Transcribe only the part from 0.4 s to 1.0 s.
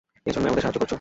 আমাদের সাহায্য করছো?